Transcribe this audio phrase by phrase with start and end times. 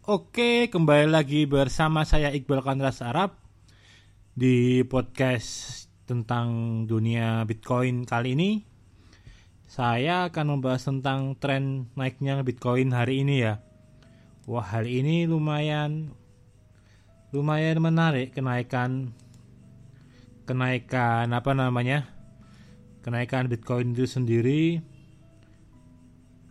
[0.00, 3.36] Oke, kembali lagi bersama saya Iqbal Kandras Arab
[4.32, 6.48] di podcast tentang
[6.88, 8.64] dunia Bitcoin kali ini.
[9.68, 13.60] Saya akan membahas tentang tren naiknya Bitcoin hari ini ya.
[14.48, 16.16] Wah, hari ini lumayan
[17.28, 19.12] lumayan menarik kenaikan
[20.48, 22.08] kenaikan apa namanya?
[23.04, 24.80] Kenaikan Bitcoin itu sendiri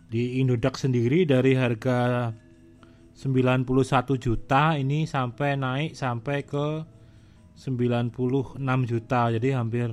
[0.06, 2.30] di Indodax sendiri dari harga
[3.20, 6.88] 91 juta ini sampai naik sampai ke
[7.52, 8.56] 96
[8.88, 9.28] juta.
[9.28, 9.92] Jadi hampir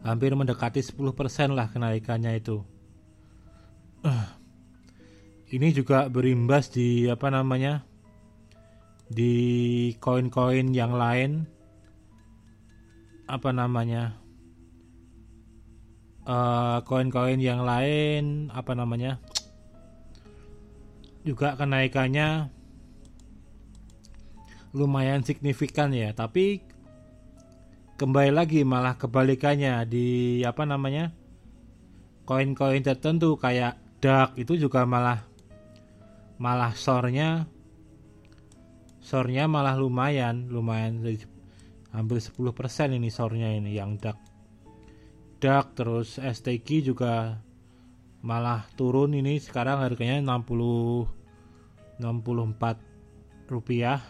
[0.00, 2.64] hampir mendekati 10% lah kenaikannya itu.
[5.52, 7.84] Ini juga berimbas di apa namanya
[9.12, 11.44] di koin-koin yang lain.
[13.28, 14.16] Apa namanya
[16.24, 19.20] eh, koin-koin uh, yang lain apa namanya
[21.26, 22.50] juga kenaikannya
[24.76, 26.12] lumayan signifikan ya.
[26.12, 26.62] Tapi
[27.98, 30.06] kembali lagi malah kebalikannya di
[30.46, 31.10] apa namanya
[32.28, 35.26] koin-koin tertentu kayak DAX itu juga malah
[36.38, 37.50] malah sornya
[39.02, 41.02] sornya malah lumayan lumayan
[41.90, 44.14] hampir 10% ini sornya ini yang DAX
[45.42, 47.42] DAX terus STQ juga
[48.28, 51.08] malah turun ini sekarang harganya 60
[51.96, 54.04] 64 rupiah.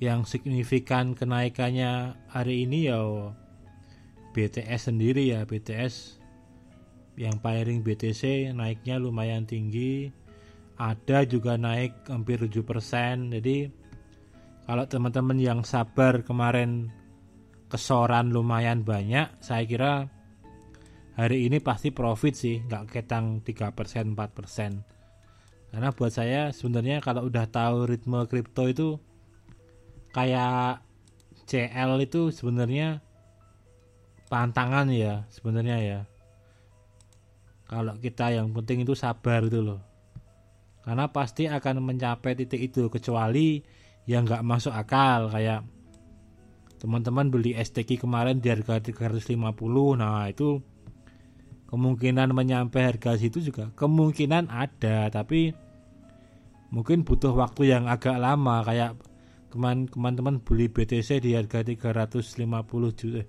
[0.00, 3.04] Yang signifikan kenaikannya hari ini ya
[4.32, 6.18] BTS sendiri ya BTS
[7.20, 10.08] yang pairing BTC naiknya lumayan tinggi.
[10.80, 12.64] Ada juga naik hampir 7%
[13.28, 13.70] jadi
[14.64, 16.88] kalau teman-teman yang sabar kemarin
[17.68, 20.10] kesoran lumayan banyak saya kira
[21.16, 27.48] hari ini pasti profit sih nggak ketang 3% 4% karena buat saya sebenarnya kalau udah
[27.48, 28.88] tahu ritme kripto itu
[30.12, 30.84] kayak
[31.48, 33.00] CL itu sebenarnya
[34.32, 36.00] pantangan ya sebenarnya ya.
[37.68, 39.80] Kalau kita yang penting itu sabar itu loh.
[40.84, 43.60] Karena pasti akan mencapai titik itu kecuali
[44.08, 45.64] yang nggak masuk akal kayak
[46.82, 49.38] teman-teman beli STQ kemarin di harga 350
[49.94, 50.58] nah itu
[51.72, 55.56] kemungkinan menyampai harga situ juga kemungkinan ada tapi
[56.68, 58.60] mungkin butuh waktu yang agak lama.
[58.60, 59.00] Kayak
[59.48, 63.22] kemarin teman-teman beli BTC di harga 350 juta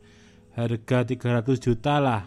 [0.54, 2.24] harga 300 juta lah.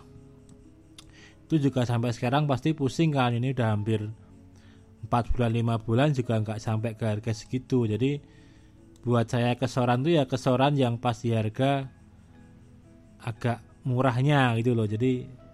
[1.46, 4.02] Itu juga sampai sekarang pasti pusing kan ini udah hampir
[5.06, 7.84] 4 bulan 5 bulan juga nggak sampai ke harga segitu.
[7.84, 8.18] Jadi
[9.06, 11.86] buat saya kesoran tuh ya kesoran yang pas di harga
[13.22, 14.90] agak murahnya gitu loh.
[14.90, 15.45] Jadi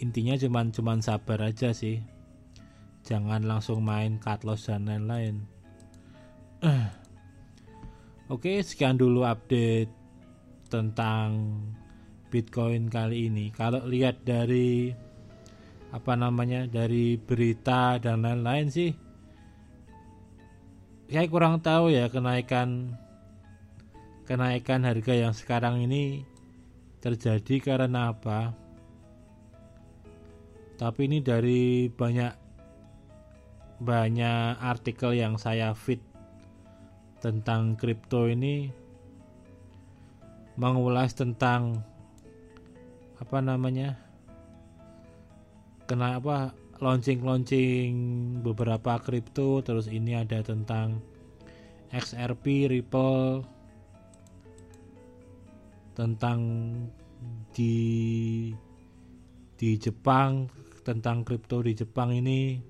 [0.00, 2.00] intinya cuman cuman sabar aja sih.
[3.04, 5.44] Jangan langsung main cut loss dan lain-lain.
[8.32, 9.92] Oke sekian dulu update
[10.68, 11.60] tentang
[12.32, 13.52] Bitcoin kali ini.
[13.52, 14.92] Kalau lihat dari
[15.90, 18.94] apa namanya dari berita dan lain-lain sih
[21.10, 22.94] saya kurang tahu ya kenaikan
[24.22, 26.22] kenaikan harga yang sekarang ini
[27.02, 28.54] terjadi karena apa
[30.80, 32.32] tapi ini dari banyak
[33.84, 36.00] banyak artikel yang saya feed
[37.20, 38.72] tentang kripto ini
[40.56, 41.84] mengulas tentang
[43.20, 44.00] apa namanya
[45.84, 47.92] kenapa launching-launching
[48.40, 49.60] beberapa kripto.
[49.60, 50.98] Terus ini ada tentang
[51.92, 53.44] XRP Ripple
[55.92, 56.40] tentang
[57.52, 57.76] di
[59.60, 60.48] di Jepang
[60.82, 62.60] tentang kripto di Jepang ini.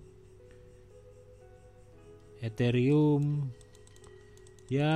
[2.41, 3.53] Ethereum.
[4.71, 4.95] Ya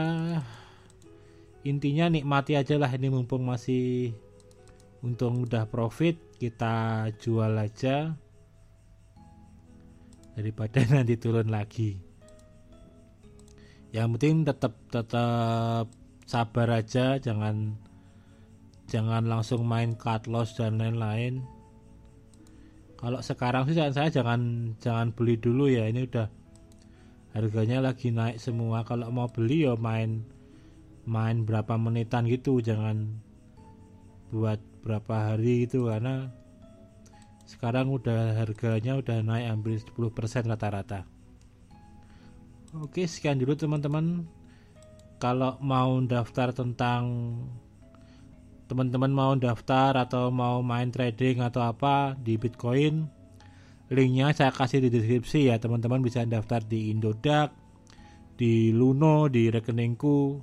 [1.65, 4.13] intinya nikmati aja lah ini mumpung masih
[5.01, 8.15] untung udah profit kita jual aja
[10.39, 11.99] daripada nanti turun lagi.
[13.95, 15.87] Yang penting tetap tetap
[16.25, 17.77] sabar aja jangan
[18.89, 21.45] jangan langsung main cut loss dan lain-lain
[23.05, 25.85] kalau sekarang sih saya jangan jangan beli dulu ya.
[25.93, 26.25] Ini udah
[27.37, 28.81] harganya lagi naik semua.
[28.89, 30.25] Kalau mau beli ya main
[31.05, 32.65] main berapa menitan gitu.
[32.65, 33.21] Jangan
[34.33, 35.93] buat berapa hari gitu.
[35.93, 36.33] Karena
[37.45, 41.05] sekarang udah harganya udah naik hampir 10% rata-rata.
[42.81, 44.25] Oke sekian dulu teman-teman.
[45.21, 47.05] Kalau mau daftar tentang
[48.65, 53.05] teman-teman mau daftar atau mau main trading atau apa di Bitcoin
[53.93, 57.53] linknya saya kasih di deskripsi ya teman-teman bisa daftar di Indodax
[58.35, 60.43] di Luno di rekeningku.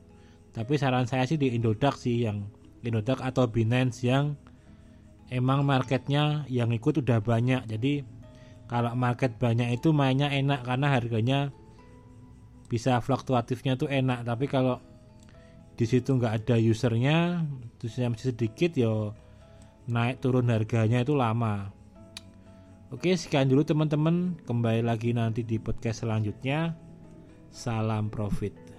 [0.51, 2.47] Tapi saran saya sih di Indodax sih yang
[2.83, 4.35] Indodax atau Binance yang
[5.31, 7.67] emang marketnya yang ikut udah banyak.
[7.67, 8.03] Jadi
[8.67, 11.39] kalau market banyak itu mainnya enak karena harganya
[12.67, 14.23] bisa fluktuatifnya tuh enak.
[14.27, 14.79] Tapi kalau
[15.75, 17.47] di situ nggak ada usernya
[17.81, 19.13] masih sedikit ya
[19.89, 21.73] naik turun harganya itu lama
[22.91, 24.35] Oke, sekian dulu teman-teman.
[24.43, 26.75] Kembali lagi nanti di podcast selanjutnya.
[27.47, 28.70] Salam profit.